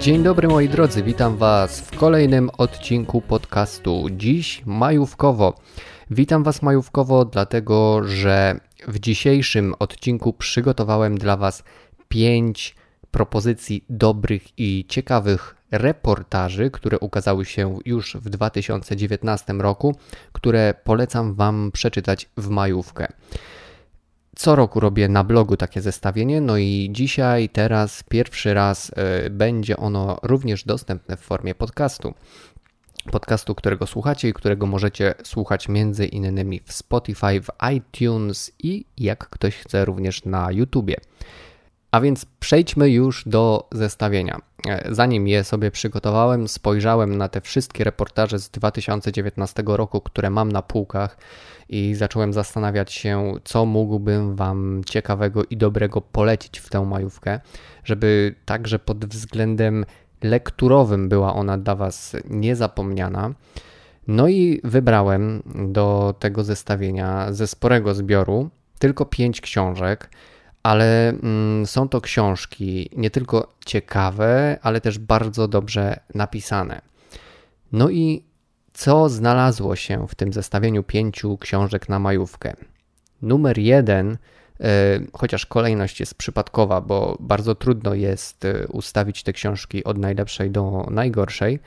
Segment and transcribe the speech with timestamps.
[0.00, 4.06] Dzień dobry moi drodzy, witam Was w kolejnym odcinku podcastu.
[4.10, 5.54] Dziś majówkowo.
[6.10, 11.64] Witam Was majówkowo, dlatego że w dzisiejszym odcinku przygotowałem dla Was
[12.08, 12.76] pięć
[13.10, 19.96] propozycji dobrych i ciekawych reportaży, które ukazały się już w 2019 roku,
[20.32, 23.12] które polecam Wam przeczytać w majówkę.
[24.36, 28.88] Co roku robię na blogu takie zestawienie, no i dzisiaj, teraz, pierwszy raz
[29.26, 32.14] y, będzie ono również dostępne w formie podcastu.
[33.12, 39.28] Podcastu, którego słuchacie i którego możecie słuchać między innymi w Spotify, w iTunes i jak
[39.28, 40.96] ktoś chce również na YouTubie.
[41.90, 44.40] A więc przejdźmy już do zestawienia.
[44.68, 50.52] E, zanim je sobie przygotowałem, spojrzałem na te wszystkie reportaże z 2019 roku, które mam
[50.52, 51.18] na półkach
[51.68, 57.40] i zacząłem zastanawiać się, co mógłbym Wam ciekawego i dobrego polecić w tę majówkę,
[57.84, 59.84] żeby także pod względem
[60.22, 63.34] lekturowym była ona dla Was niezapomniana.
[64.06, 70.10] No i wybrałem do tego zestawienia ze sporego zbioru tylko pięć książek
[70.62, 76.80] ale mm, są to książki nie tylko ciekawe, ale też bardzo dobrze napisane.
[77.72, 78.22] No i
[78.72, 82.56] co znalazło się w tym zestawieniu pięciu książek na majówkę?
[83.22, 84.18] Numer jeden,
[84.60, 84.66] e,
[85.12, 90.86] chociaż kolejność jest przypadkowa, bo bardzo trudno jest e, ustawić te książki od najlepszej do
[90.90, 91.58] najgorszej.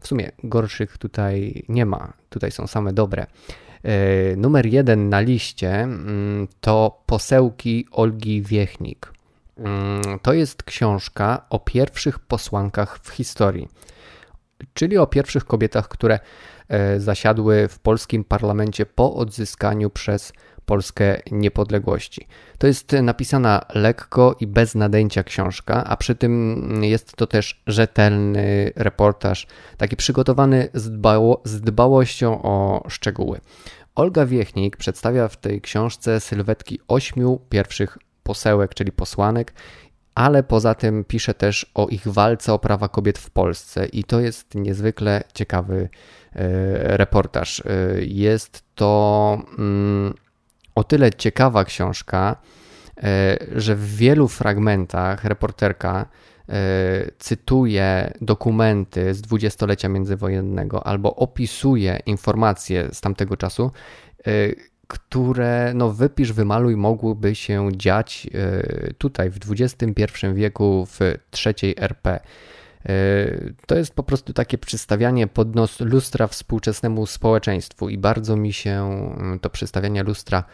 [0.00, 3.26] W sumie gorszych tutaj nie ma, tutaj są same dobre.
[3.84, 9.12] E, numer jeden na liście mm, to Posełki Olgi Wiechnik.
[9.58, 13.68] Mm, to jest książka o pierwszych posłankach w historii,
[14.74, 16.18] czyli o pierwszych kobietach, które
[16.68, 20.32] e, zasiadły w polskim parlamencie po odzyskaniu przez
[20.68, 22.26] Polskę niepodległości.
[22.58, 28.72] To jest napisana lekko i bez nadęcia książka, a przy tym jest to też rzetelny
[28.76, 29.46] reportaż,
[29.76, 33.40] taki przygotowany z, dbało, z dbałością o szczegóły.
[33.94, 39.54] Olga Wiechnik przedstawia w tej książce sylwetki ośmiu pierwszych posełek, czyli posłanek,
[40.14, 44.20] ale poza tym pisze też o ich walce o prawa kobiet w Polsce i to
[44.20, 45.88] jest niezwykle ciekawy
[46.32, 47.60] e, reportaż.
[47.60, 47.64] E,
[48.00, 50.14] jest to mm,
[50.78, 52.36] o tyle ciekawa książka,
[52.96, 56.06] e, że w wielu fragmentach reporterka
[56.48, 63.70] e, cytuje dokumenty z dwudziestolecia międzywojennego albo opisuje informacje z tamtego czasu,
[64.18, 64.30] e,
[64.86, 68.26] które no wypisz, wymaluj mogłyby się dziać
[68.98, 70.98] tutaj w XXI wieku w
[71.30, 72.20] trzeciej RP.
[73.66, 78.70] To jest po prostu takie przystawianie pod nos lustra współczesnemu społeczeństwu i bardzo mi się
[78.70, 80.44] mm, to przystawianie lustra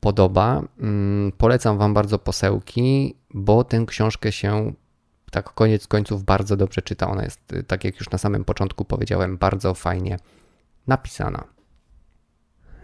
[0.00, 0.62] podoba.
[0.80, 4.72] Mm, polecam Wam bardzo posełki, bo tę książkę się
[5.30, 7.10] tak koniec końców bardzo dobrze czyta.
[7.10, 10.18] Ona jest, tak jak już na samym początku powiedziałem, bardzo fajnie
[10.86, 11.44] napisana.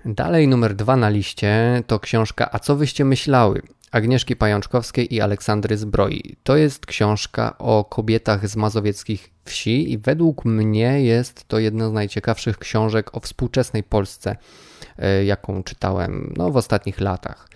[0.05, 3.63] Dalej numer dwa na liście to książka A co wyście myślały?
[3.93, 6.37] Agnieszki Pajączkowskiej i Aleksandry Zbroi.
[6.43, 11.93] To jest książka o kobietach z mazowieckich wsi i według mnie jest to jedna z
[11.93, 14.37] najciekawszych książek o współczesnej Polsce,
[14.99, 17.49] e, jaką czytałem no, w ostatnich latach.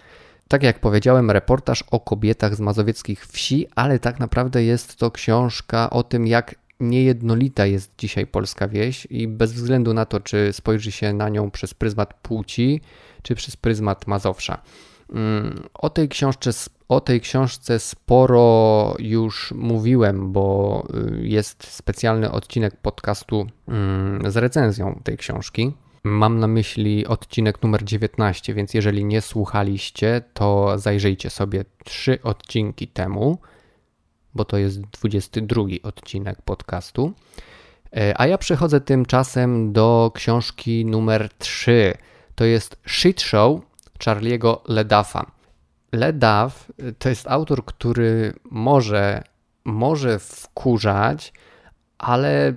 [0.48, 5.90] Tak jak powiedziałem, reportaż o kobietach z mazowieckich wsi, ale tak naprawdę jest to książka
[5.90, 10.92] o tym, jak niejednolita jest dzisiaj polska wieś i bez względu na to, czy spojrzy
[10.92, 12.80] się na nią przez pryzmat płci,
[13.22, 14.62] czy przez pryzmat Mazowsza.
[15.74, 16.50] O tej książce,
[16.88, 20.86] o tej książce sporo już mówiłem, bo
[21.20, 25.72] y, jest specjalny odcinek podcastu mm, z recenzją tej książki.
[26.04, 32.88] Mam na myśli odcinek numer 19, więc jeżeli nie słuchaliście, to zajrzyjcie sobie trzy odcinki
[32.88, 33.38] temu,
[34.34, 37.12] bo to jest 22 odcinek podcastu.
[37.96, 41.94] E, a ja przechodzę tymczasem do książki numer 3.
[42.34, 43.60] To jest Shit Show
[44.04, 45.30] Charlie'ego Ledafa.
[45.92, 49.22] Ledaf to jest autor, który może,
[49.64, 51.32] może wkurzać,
[51.98, 52.54] ale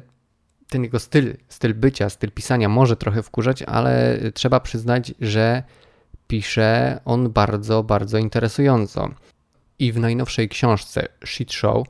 [0.70, 5.64] ten jego styl, styl bycia, styl pisania może trochę wkurzać, ale trzeba przyznać, że
[6.28, 9.10] pisze on bardzo, bardzo interesująco.
[9.80, 11.88] I w najnowszej książce Shit Show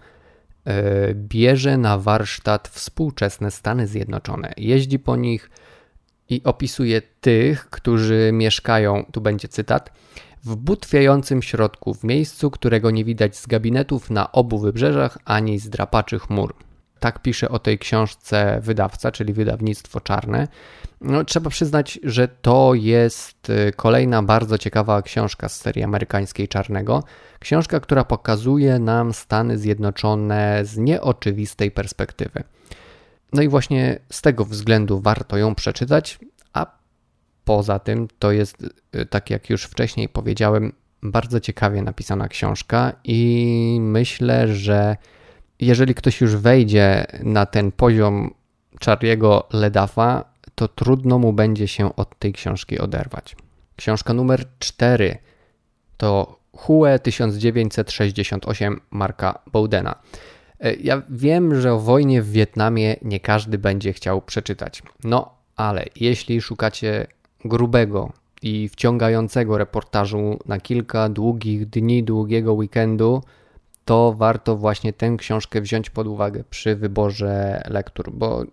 [0.65, 0.73] yy,
[1.15, 4.53] bierze na warsztat współczesne Stany Zjednoczone.
[4.57, 5.49] Jeździ po nich,
[6.29, 9.91] i opisuje tych, którzy mieszkają, tu będzie cytat,
[10.43, 15.69] w butwiającym środku, w miejscu, którego nie widać z gabinetów na obu wybrzeżach ani z
[15.69, 16.55] drapaczy chmur.
[16.99, 20.47] Tak pisze o tej książce wydawca, czyli wydawnictwo czarne.
[21.01, 27.03] No, trzeba przyznać, że to jest y, kolejna bardzo ciekawa książka z serii amerykańskiej Czarnego.
[27.39, 32.43] Książka, która pokazuje nam Stany Zjednoczone z nieoczywistej perspektywy.
[33.35, 36.19] No i właśnie z tego względu warto ją przeczytać,
[36.53, 36.65] a
[37.45, 38.63] poza tym to jest,
[38.95, 40.73] y, tak jak już wcześniej powiedziałem,
[41.03, 44.97] bardzo ciekawie napisana książka i myślę, że
[45.59, 48.33] jeżeli ktoś już wejdzie na ten poziom
[48.85, 53.35] Charliego Ledafa, to trudno mu będzie się od tej książki oderwać.
[53.75, 55.17] Książka numer 4
[55.97, 59.95] to Hue 1968 Marka Bowdena.
[60.65, 64.83] E, ja wiem, że o wojnie w Wietnamie nie każdy będzie chciał przeczytać.
[65.03, 67.07] No, ale jeśli szukacie
[67.45, 73.23] grubego i wciągającego reportażu na kilka długich dni, długiego weekendu,
[73.85, 78.43] to warto właśnie tę książkę wziąć pod uwagę przy wyborze lektur, bo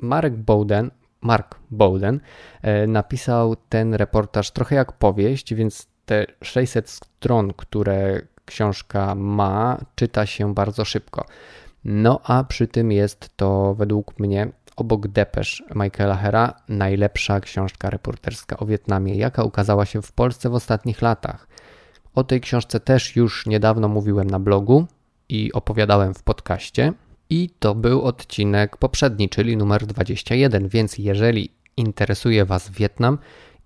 [0.00, 0.90] Marek Bowden,
[1.20, 2.20] Mark Bowden
[2.62, 10.26] e, napisał ten reportaż trochę jak powieść, więc te 600 stron, które książka ma, czyta
[10.26, 11.26] się bardzo szybko.
[11.84, 18.56] No a przy tym jest to według mnie obok Depesz Michaela Hera najlepsza książka reporterska
[18.56, 21.48] o Wietnamie, jaka ukazała się w Polsce w ostatnich latach.
[22.14, 24.86] O tej książce też już niedawno mówiłem na blogu
[25.28, 26.92] i opowiadałem w podcaście.
[27.30, 33.18] I to był odcinek poprzedni, czyli numer 21, więc jeżeli interesuje Was Wietnam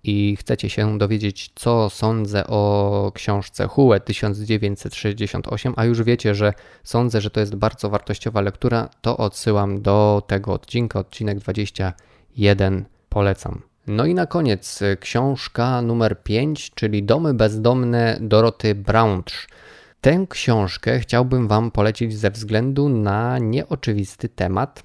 [0.07, 7.21] i chcecie się dowiedzieć, co sądzę o książce Hue 1968, a już wiecie, że sądzę,
[7.21, 12.85] że to jest bardzo wartościowa lektura, to odsyłam do tego odcinka, odcinek 21.
[13.09, 13.61] Polecam.
[13.87, 19.49] No i na koniec książka numer 5, czyli Domy bezdomne Doroty Braunsch.
[20.01, 24.83] Tę książkę chciałbym Wam polecić ze względu na nieoczywisty temat,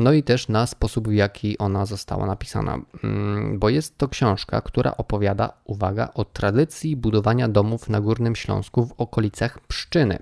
[0.00, 4.60] no i też na sposób, w jaki ona została napisana, mm, bo jest to książka,
[4.60, 10.18] która opowiada, uwaga, o tradycji budowania domów na Górnym Śląsku w okolicach Pszczyny.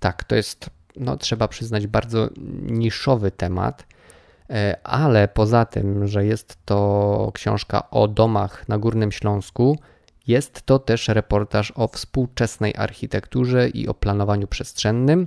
[0.00, 2.28] Tak, to jest, no trzeba przyznać, bardzo
[2.62, 3.86] niszowy temat,
[4.50, 9.78] e, ale poza tym, że jest to książka o domach na Górnym Śląsku,
[10.26, 15.26] jest to też reportaż o współczesnej architekturze i o planowaniu przestrzennym,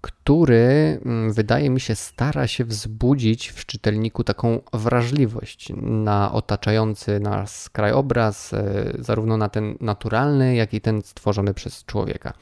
[0.00, 7.70] który mm, wydaje mi się stara się wzbudzić w czytelniku taką wrażliwość na otaczający nas
[7.70, 12.32] krajobraz, e, zarówno na ten naturalny, jak i ten stworzony przez człowieka.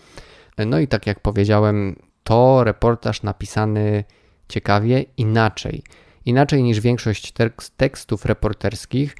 [0.67, 4.05] No i tak jak powiedziałem, to reportaż napisany
[4.49, 5.82] ciekawie, inaczej.
[6.25, 7.32] Inaczej niż większość
[7.76, 9.17] tekstów reporterskich.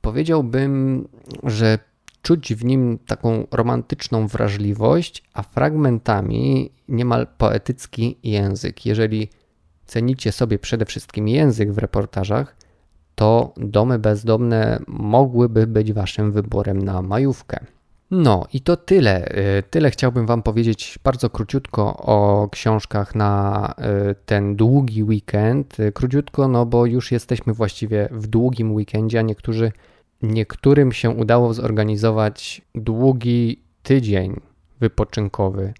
[0.00, 1.08] Powiedziałbym,
[1.42, 1.78] że
[2.24, 8.86] czuć w nim taką romantyczną wrażliwość, a fragmentami niemal poetycki język.
[8.86, 9.28] Jeżeli
[9.86, 12.56] cenicie sobie przede wszystkim język w reportażach,
[13.14, 17.66] to domy bezdomne mogłyby być waszym wyborem na majówkę.
[18.10, 19.28] No i to tyle.
[19.58, 23.74] Y, tyle chciałbym Wam powiedzieć bardzo króciutko o książkach na
[24.10, 25.80] y, ten długi weekend.
[25.80, 29.72] Y, króciutko, no bo już jesteśmy właściwie w długim weekendzie, a niektórzy
[30.32, 34.40] Niektórym się udało zorganizować długi tydzień
[34.80, 35.74] wypoczynkowy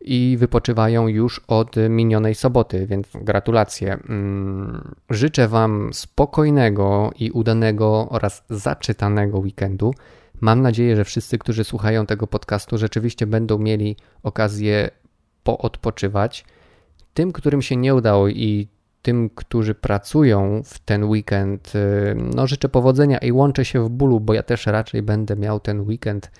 [0.00, 3.92] i wypoczywają już od minionej soboty, więc gratulacje.
[3.92, 9.94] Mm, życzę Wam spokojnego i udanego oraz zaczytanego weekendu.
[10.40, 14.90] Mam nadzieję, że wszyscy, którzy słuchają tego podcastu, rzeczywiście będą mieli okazję
[15.42, 16.44] poodpoczywać.
[17.14, 18.68] Tym, którym się nie udało i
[19.02, 24.20] tym, którzy pracują w ten weekend, y, no życzę powodzenia i łączę się w bólu,
[24.20, 26.30] bo ja też raczej będę miał ten weekend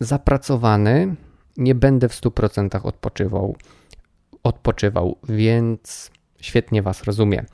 [0.00, 1.14] zapracowany.
[1.56, 3.56] Nie będę w 100% odpoczywał,
[4.42, 7.46] odpoczywał, więc świetnie Was rozumiem.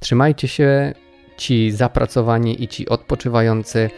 [0.00, 0.94] Trzymajcie się,
[1.36, 3.90] ci zapracowani i ci odpoczywający.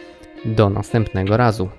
[0.45, 1.69] Do następnego razu.